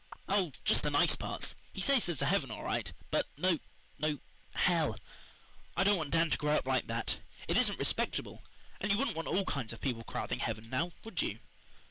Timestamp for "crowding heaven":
10.03-10.71